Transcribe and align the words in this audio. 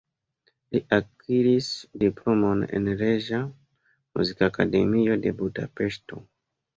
Li 0.75 0.79
akiris 0.95 1.67
diplomon 2.03 2.63
en 2.77 2.87
Reĝa 3.01 3.41
Muzikakademio 4.15 5.19
de 5.27 5.35
Budapeŝto. 5.43 6.19